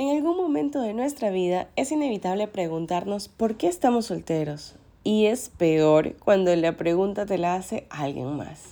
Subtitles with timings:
[0.00, 4.76] En algún momento de nuestra vida es inevitable preguntarnos por qué estamos solteros.
[5.04, 8.62] Y es peor cuando la pregunta te la hace alguien más.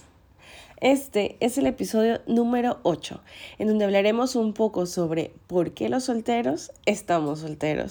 [0.80, 3.20] Este es el episodio número 8,
[3.58, 7.90] en donde hablaremos un poco sobre por qué los solteros estamos solteros.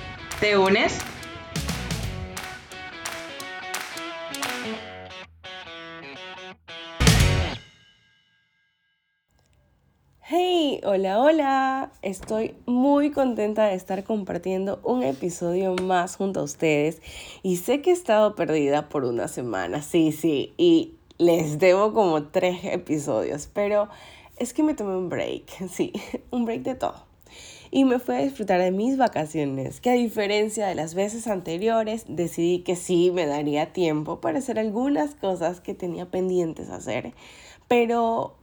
[0.41, 0.97] ¿Te unes?
[10.21, 11.91] Hey, hola, hola.
[12.01, 17.03] Estoy muy contenta de estar compartiendo un episodio más junto a ustedes
[17.43, 22.23] y sé que he estado perdida por una semana, sí, sí, y les debo como
[22.29, 23.89] tres episodios, pero
[24.37, 25.93] es que me tomé un break, sí,
[26.31, 27.10] un break de todo
[27.71, 32.03] y me fui a disfrutar de mis vacaciones, que a diferencia de las veces anteriores,
[32.07, 37.13] decidí que sí me daría tiempo para hacer algunas cosas que tenía pendientes hacer,
[37.69, 38.35] pero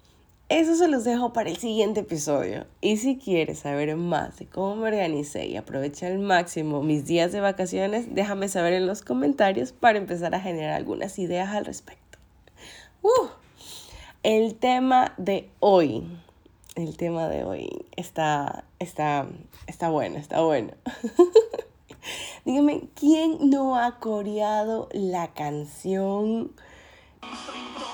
[0.48, 2.66] eso se los dejo para el siguiente episodio.
[2.80, 7.32] Y si quieres saber más de cómo me organicé y aproveché al máximo mis días
[7.32, 12.18] de vacaciones, déjame saber en los comentarios para empezar a generar algunas ideas al respecto.
[13.02, 13.28] Uh,
[14.22, 16.04] el tema de hoy
[16.82, 19.26] el tema de hoy está, está,
[19.66, 20.72] está bueno, está bueno.
[22.44, 26.52] Dígame, ¿quién no ha coreado la canción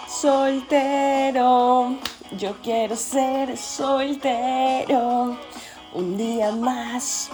[0.07, 1.97] Soltero?
[2.39, 5.39] Yo quiero ser soltero
[5.95, 7.31] un día más.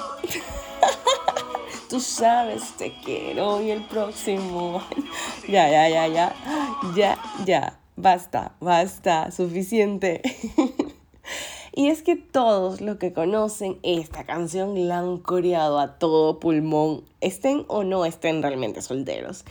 [1.91, 4.81] Tú sabes, te quiero y el próximo.
[5.49, 6.35] ya, ya, ya, ya.
[6.95, 7.79] Ya, ya.
[7.97, 9.33] Basta, basta.
[9.33, 10.23] Suficiente.
[11.81, 17.05] Y es que todos los que conocen esta canción la han coreado a todo pulmón,
[17.23, 19.47] estén o no estén realmente solteros.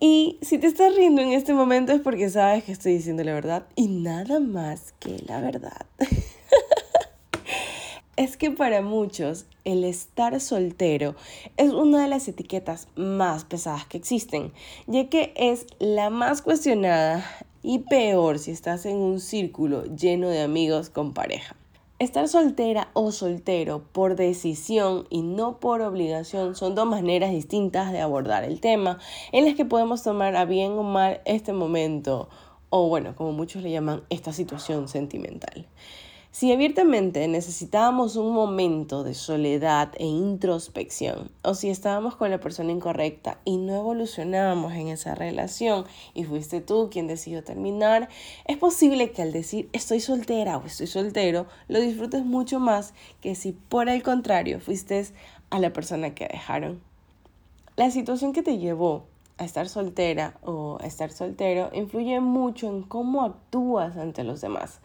[0.00, 3.34] Y si te estás riendo en este momento es porque sabes que estoy diciendo la
[3.34, 5.84] verdad y nada más que la verdad.
[8.16, 11.14] es que para muchos el estar soltero
[11.58, 14.50] es una de las etiquetas más pesadas que existen,
[14.86, 17.22] ya que es la más cuestionada
[17.62, 21.54] y peor si estás en un círculo lleno de amigos con pareja.
[21.98, 28.02] Estar soltera o soltero por decisión y no por obligación son dos maneras distintas de
[28.02, 28.98] abordar el tema
[29.32, 32.28] en las que podemos tomar a bien o mal este momento
[32.68, 35.66] o bueno, como muchos le llaman, esta situación sentimental.
[36.38, 42.72] Si abiertamente necesitábamos un momento de soledad e introspección, o si estábamos con la persona
[42.72, 48.10] incorrecta y no evolucionábamos en esa relación y fuiste tú quien decidió terminar,
[48.44, 52.92] es posible que al decir estoy soltera o estoy soltero, lo disfrutes mucho más
[53.22, 55.06] que si por el contrario fuiste
[55.48, 56.82] a la persona que dejaron.
[57.76, 59.06] La situación que te llevó
[59.38, 64.80] a estar soltera o a estar soltero influye mucho en cómo actúas ante los demás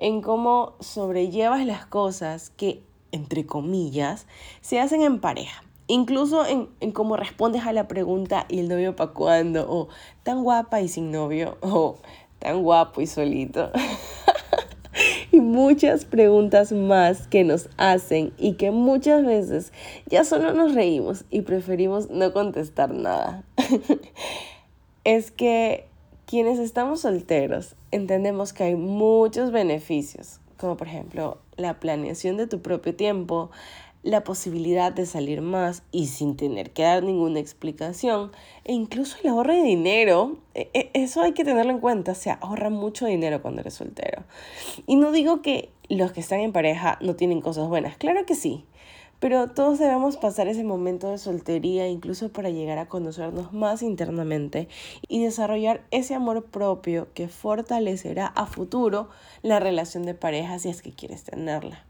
[0.00, 4.26] en cómo sobrellevas las cosas que, entre comillas,
[4.60, 5.62] se hacen en pareja.
[5.86, 9.66] Incluso en, cómo respondes a la pregunta ¿y el novio para cuándo?
[9.68, 9.88] O
[10.22, 11.58] tan guapa y sin novio.
[11.60, 11.96] O
[12.38, 13.70] tan guapo y solito.
[15.32, 19.72] y muchas preguntas más que nos hacen y que muchas veces
[20.06, 23.42] ya solo nos reímos y preferimos no contestar nada.
[25.04, 25.89] es que
[26.30, 32.62] quienes estamos solteros entendemos que hay muchos beneficios, como por ejemplo la planeación de tu
[32.62, 33.50] propio tiempo,
[34.04, 38.30] la posibilidad de salir más y sin tener que dar ninguna explicación,
[38.62, 40.38] e incluso el ahorro de dinero.
[40.54, 44.22] E, e, eso hay que tenerlo en cuenta, se ahorra mucho dinero cuando eres soltero.
[44.86, 48.36] Y no digo que los que están en pareja no tienen cosas buenas, claro que
[48.36, 48.64] sí.
[49.20, 54.68] Pero todos debemos pasar ese momento de soltería incluso para llegar a conocernos más internamente
[55.08, 59.10] y desarrollar ese amor propio que fortalecerá a futuro
[59.42, 61.84] la relación de pareja si es que quieres tenerla.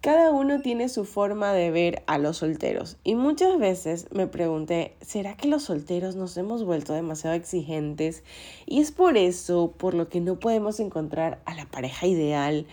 [0.00, 4.96] Cada uno tiene su forma de ver a los solteros y muchas veces me pregunté,
[5.00, 8.24] ¿será que los solteros nos hemos vuelto demasiado exigentes
[8.66, 12.66] y es por eso por lo que no podemos encontrar a la pareja ideal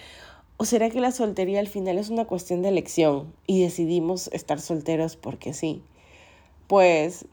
[0.61, 4.59] ¿O será que la soltería al final es una cuestión de elección y decidimos estar
[4.59, 5.81] solteros porque sí?
[6.67, 7.23] Pues,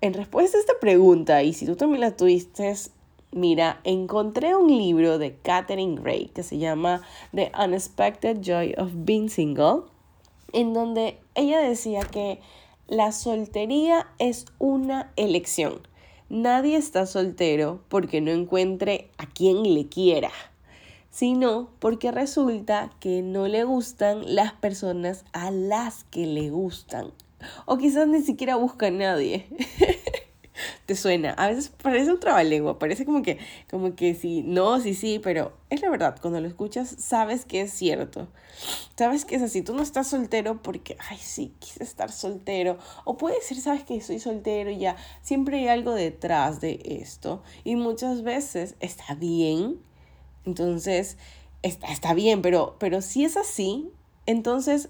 [0.00, 2.74] en respuesta a esta pregunta, y si tú también la tuviste,
[3.32, 7.02] mira, encontré un libro de Catherine Gray que se llama
[7.34, 9.82] The Unexpected Joy of Being Single,
[10.54, 12.40] en donde ella decía que
[12.86, 15.86] la soltería es una elección.
[16.30, 20.32] Nadie está soltero porque no encuentre a quien le quiera,
[21.10, 27.12] sino porque resulta que no le gustan las personas a las que le gustan.
[27.66, 29.46] O quizás ni siquiera busca a nadie.
[30.86, 31.32] te suena.
[31.32, 33.38] A veces parece un trabalengua, parece como que,
[33.70, 37.60] como que sí, no, sí, sí, pero es la verdad, cuando lo escuchas sabes que
[37.62, 38.28] es cierto.
[38.96, 42.78] Sabes que es así, tú no estás soltero porque, ay, sí, quise estar soltero.
[43.04, 47.42] O puede ser, sabes que soy soltero y ya, siempre hay algo detrás de esto.
[47.64, 49.78] Y muchas veces está bien,
[50.48, 51.16] entonces
[51.62, 53.90] está, está bien, pero, pero si es así,
[54.26, 54.88] entonces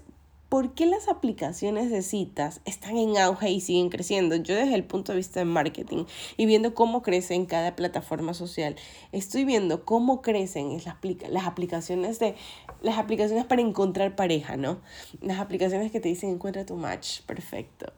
[0.49, 4.35] ¿por qué las aplicaciones de citas están en auge y siguen creciendo?
[4.35, 6.05] Yo desde el punto de vista de marketing
[6.37, 8.75] y viendo cómo crece en cada plataforma social,
[9.11, 10.95] estoy viendo cómo crecen las,
[11.29, 12.35] las aplicaciones de
[12.81, 14.79] las aplicaciones para encontrar pareja, ¿no?
[15.21, 17.93] Las aplicaciones que te dicen encuentra tu match, perfecto.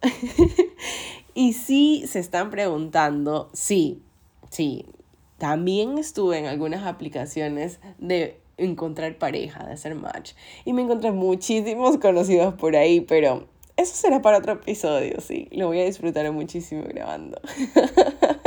[1.34, 4.02] y sí se están preguntando, sí,
[4.50, 4.86] sí,
[5.42, 10.34] también estuve en algunas aplicaciones de encontrar pareja, de hacer match.
[10.66, 15.48] Y me encontré muchísimos conocidos por ahí, pero eso será para otro episodio, sí.
[15.52, 17.42] Lo voy a disfrutar muchísimo grabando.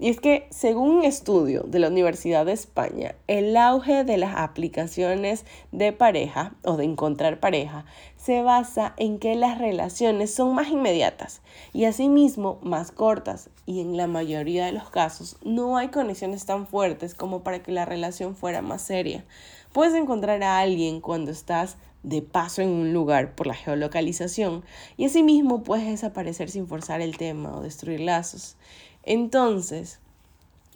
[0.00, 4.34] Y es que, según un estudio de la Universidad de España, el auge de las
[4.34, 7.84] aplicaciones de pareja o de encontrar pareja
[8.16, 11.42] se basa en que las relaciones son más inmediatas
[11.74, 16.66] y asimismo más cortas y en la mayoría de los casos no hay conexiones tan
[16.66, 19.26] fuertes como para que la relación fuera más seria.
[19.72, 24.64] Puedes encontrar a alguien cuando estás de paso en un lugar por la geolocalización
[24.96, 28.56] y asimismo puedes desaparecer sin forzar el tema o destruir lazos.
[29.02, 30.00] Entonces,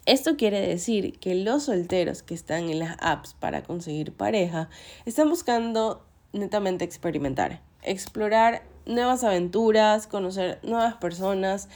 [0.06, 4.68] esto quiere decir que los solteros que están en las apps para conseguir pareja
[5.06, 11.68] están buscando netamente experimentar, explorar nuevas aventuras, conocer nuevas personas,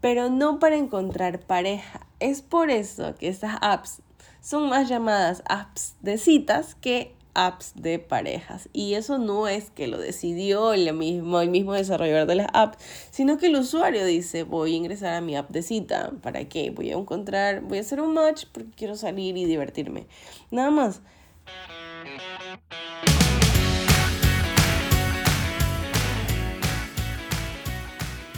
[0.00, 2.06] pero no para encontrar pareja.
[2.18, 4.02] Es por eso que estas apps
[4.42, 8.68] son más llamadas apps de citas que apps de parejas.
[8.72, 12.78] Y eso no es que lo decidió el mismo, el mismo desarrollador de las apps,
[13.10, 16.12] sino que el usuario dice, voy a ingresar a mi app de cita.
[16.22, 16.70] ¿Para qué?
[16.70, 20.06] Voy a encontrar, voy a hacer un match porque quiero salir y divertirme.
[20.50, 21.00] Nada más.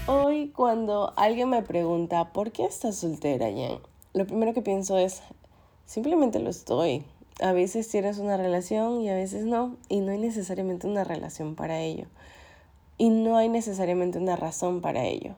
[0.06, 3.78] Hoy cuando alguien me pregunta, ¿por qué estás soltera, Jen?
[4.14, 5.22] Lo primero que pienso es,
[5.86, 7.04] simplemente lo estoy
[7.40, 11.54] a veces tienes una relación y a veces no, y no hay necesariamente una relación
[11.54, 12.06] para ello.
[12.98, 15.34] Y no hay necesariamente una razón para ello.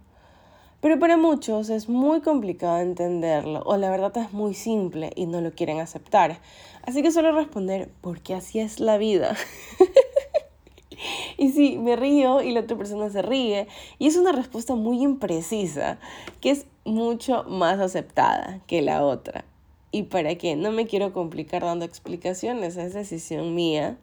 [0.81, 5.41] Pero para muchos es muy complicado entenderlo o la verdad es muy simple y no
[5.41, 6.41] lo quieren aceptar.
[6.83, 9.35] Así que suelo responder, porque así es la vida.
[11.39, 13.67] y sí, me río y la otra persona se ríe.
[13.99, 15.99] Y es una respuesta muy imprecisa,
[16.43, 19.47] que es mucho más aceptada que la otra.
[19.95, 20.57] ¿Y para qué?
[20.57, 23.97] No me quiero complicar dando explicaciones, es decisión mía.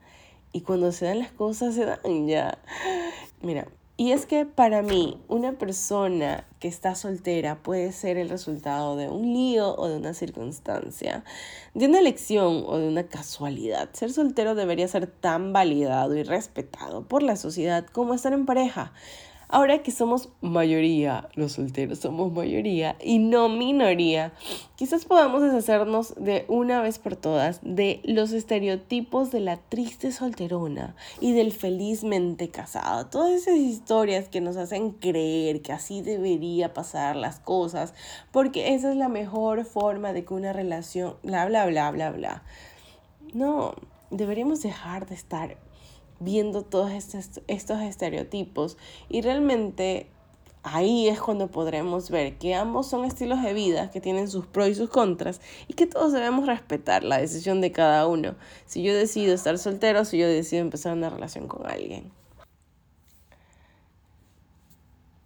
[0.53, 2.59] Y cuando se dan las cosas, se dan ya.
[3.41, 3.67] Mira,
[3.97, 9.09] y es que para mí, una persona que está soltera puede ser el resultado de
[9.09, 11.25] un lío o de una circunstancia,
[11.73, 13.89] de una elección o de una casualidad.
[13.92, 18.94] Ser soltero debería ser tan validado y respetado por la sociedad como estar en pareja.
[19.53, 24.31] Ahora que somos mayoría, los solteros somos mayoría y no minoría,
[24.77, 30.95] quizás podamos deshacernos de una vez por todas de los estereotipos de la triste solterona
[31.19, 33.07] y del felizmente casado.
[33.07, 37.93] Todas esas historias que nos hacen creer que así debería pasar las cosas,
[38.31, 42.43] porque esa es la mejor forma de que una relación, bla, bla, bla, bla, bla.
[43.33, 43.75] No,
[44.11, 45.57] deberíamos dejar de estar
[46.21, 48.78] viendo todos estos, estos estereotipos
[49.09, 50.07] y realmente
[50.63, 54.69] ahí es cuando podremos ver que ambos son estilos de vida que tienen sus pros
[54.69, 58.35] y sus contras y que todos debemos respetar la decisión de cada uno.
[58.66, 62.11] Si yo decido estar soltero, si yo decido empezar una relación con alguien.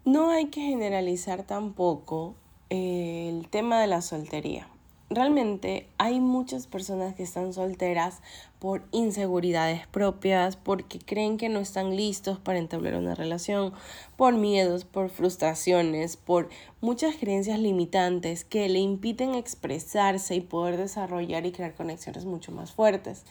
[0.06, 2.36] No hay que generalizar tampoco
[2.70, 4.70] el tema de la soltería
[5.10, 8.22] realmente hay muchas personas que están solteras
[8.60, 13.74] por inseguridades propias, porque creen que no están listos para entablar una relación,
[14.18, 16.50] por miedos, por frustraciones, por
[16.82, 22.72] muchas creencias limitantes que le impiden expresarse y poder desarrollar y crear conexiones mucho más
[22.72, 23.26] fuertes.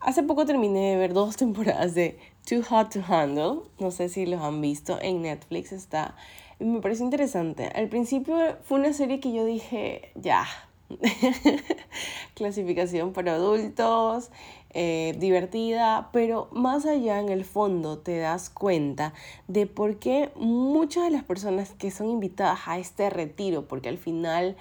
[0.00, 3.62] Hace poco terminé de ver dos temporadas de Too Hot to Handle.
[3.78, 4.98] No sé si los han visto.
[5.00, 6.14] En Netflix está.
[6.60, 7.66] Me pareció interesante.
[7.74, 10.46] Al principio fue una serie que yo dije, ya.
[12.34, 14.30] Clasificación para adultos,
[14.70, 19.14] eh, divertida, pero más allá en el fondo te das cuenta
[19.46, 23.98] de por qué muchas de las personas que son invitadas a este retiro, porque al
[23.98, 24.56] final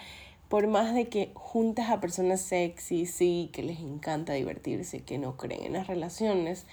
[0.50, 5.36] por más de que juntas a personas sexy, sí, que les encanta divertirse, que no
[5.36, 6.66] creen en las relaciones,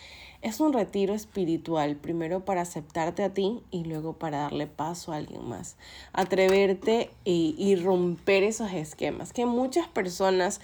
[0.43, 5.17] es un retiro espiritual, primero para aceptarte a ti y luego para darle paso a
[5.17, 5.77] alguien más.
[6.13, 10.61] Atreverte y, y romper esos esquemas, que muchas personas,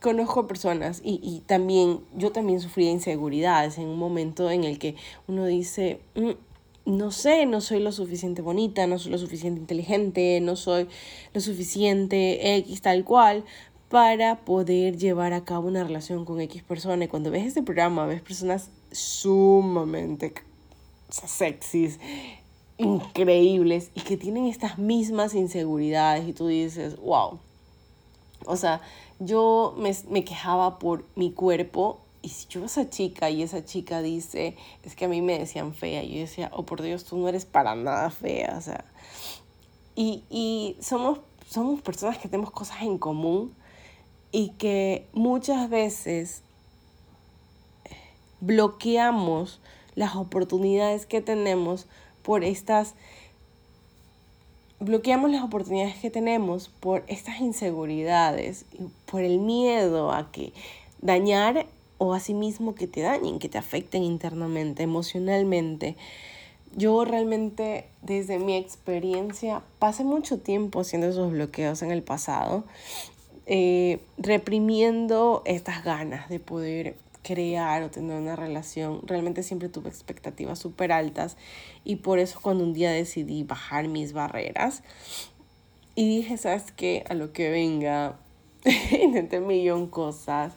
[0.00, 4.96] conozco personas y, y, también, yo también sufrí inseguridades en un momento en el que
[5.26, 6.30] uno dice, mm,
[6.88, 10.88] no sé, no soy lo suficiente bonita, no soy lo suficiente inteligente, no soy
[11.34, 13.44] lo suficiente X tal cual
[13.90, 17.04] para poder llevar a cabo una relación con X persona.
[17.04, 20.32] Y cuando ves este programa, ves personas sumamente
[21.10, 22.00] sexys,
[22.78, 27.38] increíbles y que tienen estas mismas inseguridades y tú dices, wow.
[28.46, 28.80] O sea,
[29.18, 34.02] yo me, me quejaba por mi cuerpo y si yo esa chica y esa chica
[34.02, 37.16] dice, es que a mí me decían fea, y yo decía, oh por Dios, tú
[37.16, 38.84] no eres para nada fea, o sea.
[39.94, 43.54] Y, y somos, somos personas que tenemos cosas en común
[44.30, 46.42] y que muchas veces
[48.40, 49.60] bloqueamos
[49.94, 51.86] las oportunidades que tenemos
[52.22, 52.94] por estas
[54.80, 58.64] bloqueamos las oportunidades que tenemos por estas inseguridades,
[59.06, 60.52] por el miedo a que
[61.00, 61.66] dañar
[61.98, 65.96] o asimismo que te dañen, que te afecten internamente, emocionalmente.
[66.76, 72.64] Yo realmente desde mi experiencia pasé mucho tiempo haciendo esos bloqueos en el pasado,
[73.46, 79.00] eh, reprimiendo estas ganas de poder crear o tener una relación.
[79.04, 81.36] Realmente siempre tuve expectativas súper altas
[81.84, 84.82] y por eso cuando un día decidí bajar mis barreras
[85.94, 87.04] y dije, ¿sabes qué?
[87.08, 88.18] A lo que venga,
[89.02, 90.52] intenté un millón cosas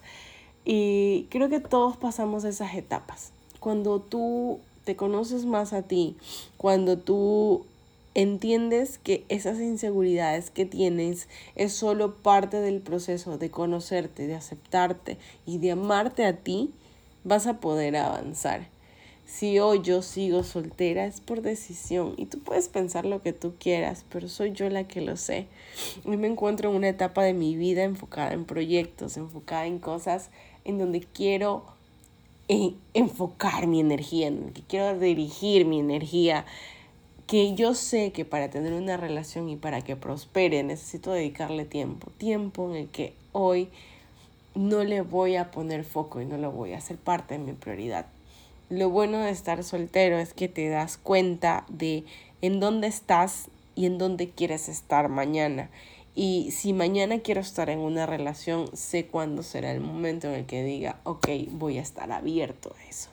[0.65, 3.31] y creo que todos pasamos esas etapas.
[3.59, 6.15] Cuando tú te conoces más a ti,
[6.57, 7.65] cuando tú
[8.13, 15.17] entiendes que esas inseguridades que tienes es solo parte del proceso de conocerte, de aceptarte
[15.45, 16.71] y de amarte a ti,
[17.23, 18.67] vas a poder avanzar.
[19.25, 23.53] Si hoy yo sigo soltera es por decisión y tú puedes pensar lo que tú
[23.57, 25.47] quieras, pero soy yo la que lo sé.
[26.03, 30.31] Hoy me encuentro en una etapa de mi vida enfocada en proyectos, enfocada en cosas
[30.65, 31.63] en donde quiero
[32.47, 36.45] eh, enfocar mi energía, en donde quiero dirigir mi energía,
[37.27, 42.11] que yo sé que para tener una relación y para que prospere necesito dedicarle tiempo,
[42.17, 43.69] tiempo en el que hoy
[44.53, 47.53] no le voy a poner foco y no lo voy a hacer parte de mi
[47.53, 48.05] prioridad.
[48.69, 52.03] Lo bueno de estar soltero es que te das cuenta de
[52.41, 55.69] en dónde estás y en dónde quieres estar mañana
[56.15, 60.45] y si mañana quiero estar en una relación, sé cuándo será el momento en el
[60.45, 63.09] que diga, ok, voy a estar abierto a eso.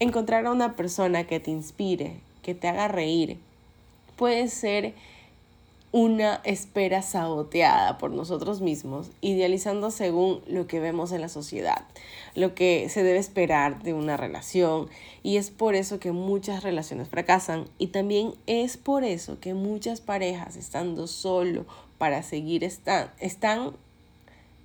[0.00, 3.38] Encontrar a una persona que te inspire, que te haga reír,
[4.16, 4.94] puede ser
[5.94, 11.84] una espera saboteada por nosotros mismos, idealizando según lo que vemos en la sociedad,
[12.34, 14.88] lo que se debe esperar de una relación.
[15.22, 20.00] Y es por eso que muchas relaciones fracasan y también es por eso que muchas
[20.00, 21.64] parejas estando solo
[21.96, 23.76] para seguir están, están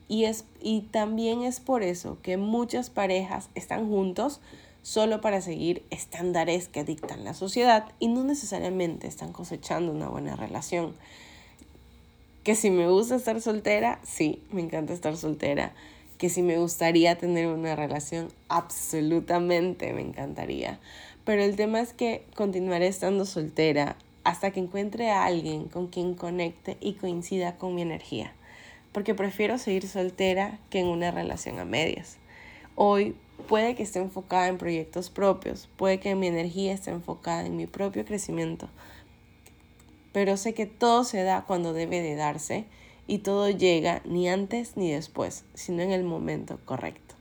[0.08, 4.42] y, es, y también es por eso que muchas parejas están juntos
[4.90, 10.36] solo para seguir estándares que dictan la sociedad y no necesariamente están cosechando una buena
[10.36, 10.96] relación.
[12.44, 15.74] Que si me gusta estar soltera, sí, me encanta estar soltera.
[16.18, 20.80] Que si me gustaría tener una relación, absolutamente me encantaría.
[21.24, 26.16] Pero el tema es que continuaré estando soltera hasta que encuentre a alguien con quien
[26.16, 28.34] conecte y coincida con mi energía.
[28.92, 32.18] Porque prefiero seguir soltera que en una relación a medias.
[32.74, 33.16] Hoy
[33.48, 37.66] Puede que esté enfocada en proyectos propios, puede que mi energía esté enfocada en mi
[37.66, 38.70] propio crecimiento,
[40.12, 42.66] pero sé que todo se da cuando debe de darse
[43.08, 47.16] y todo llega ni antes ni después, sino en el momento correcto.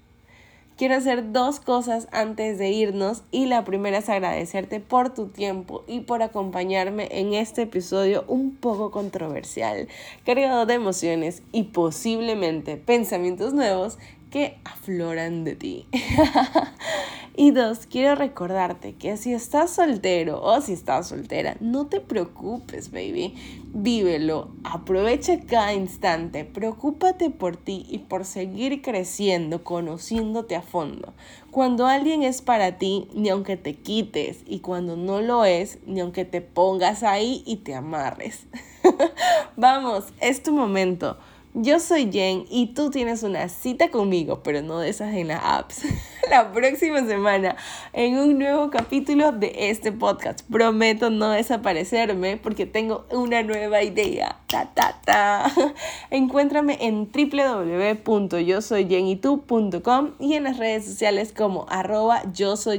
[0.78, 5.82] Quiero hacer dos cosas antes de irnos y la primera es agradecerte por tu tiempo
[5.88, 9.88] y por acompañarme en este episodio un poco controversial,
[10.25, 13.98] cargado de emociones y posiblemente pensamientos nuevos
[14.30, 15.87] que afloran de ti.
[17.37, 22.90] y dos, quiero recordarte que si estás soltero o si estás soltera, no te preocupes,
[22.90, 23.35] baby.
[23.73, 31.14] Vívelo, aprovecha cada instante, preocúpate por ti y por seguir creciendo, conociéndote a fondo.
[31.50, 36.00] Cuando alguien es para ti, ni aunque te quites, y cuando no lo es, ni
[36.00, 38.47] aunque te pongas ahí y te amarres.
[39.56, 41.18] Vamos, es tu momento.
[41.61, 45.41] Yo soy Jen y tú tienes una cita conmigo, pero no de esas en las
[45.43, 45.83] apps.
[46.30, 47.56] La próxima semana
[47.92, 50.42] en un nuevo capítulo de este podcast.
[50.50, 54.38] Prometo no desaparecerme porque tengo una nueva idea.
[54.47, 55.50] Ta, ta, ta.
[56.11, 62.78] Encuéntrame en www.yosoyjenitú.com y en las redes sociales como arroba yo soy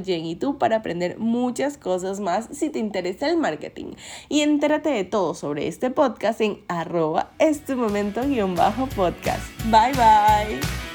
[0.59, 3.93] para aprender muchas cosas más si te interesa el marketing.
[4.27, 9.43] Y entérate de todo sobre este podcast en arroba este momento guion bajo podcast.
[9.65, 10.88] Bye bye.